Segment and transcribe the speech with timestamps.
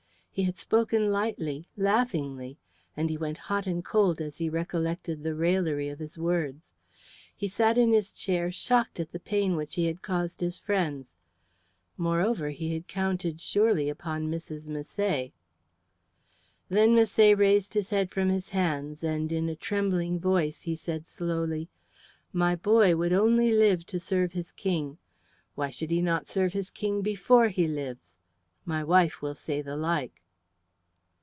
[0.33, 2.57] He had spoken lightly, laughingly,
[2.95, 6.73] and he went hot and cold as he recollected the raillery of his words.
[7.35, 11.05] He sat in his chair shocked at the pain which he had caused his friend.
[11.97, 14.69] Moreover, he had counted surely upon Mrs.
[14.69, 15.33] Misset.
[16.69, 21.05] Then Misset raised his head from his hands and in a trembling voice he said
[21.05, 21.67] slowly,
[22.31, 24.97] "My boy would only live to serve his King.
[25.55, 28.17] Why should he not serve his King before he lives?
[28.63, 30.19] My wife will say the like."